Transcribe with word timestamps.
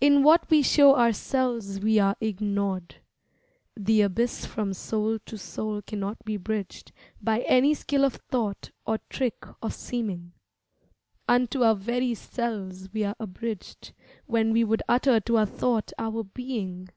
In 0.00 0.24
what 0.24 0.50
we 0.50 0.60
show 0.60 0.96
ourselves 0.96 1.78
we 1.78 2.00
are 2.00 2.16
ignored. 2.20 2.96
The 3.76 4.00
abyss 4.00 4.44
from 4.44 4.74
soul 4.74 5.20
to 5.24 5.38
soul 5.38 5.82
cannot 5.82 6.24
be 6.24 6.36
bridged 6.36 6.90
By 7.20 7.42
any 7.42 7.72
skill 7.74 8.04
of 8.04 8.14
thought 8.28 8.72
or 8.84 8.98
trick 9.08 9.44
of 9.62 9.72
seeming. 9.72 10.32
Unto 11.28 11.62
our 11.62 11.76
very 11.76 12.12
selves 12.12 12.92
we 12.92 13.04
are 13.04 13.14
abridged 13.20 13.92
When 14.26 14.52
we 14.52 14.64
would 14.64 14.82
utter 14.88 15.20
to 15.20 15.36
our 15.38 15.46
thought 15.46 15.92
our 15.96 16.24
being. 16.24 16.88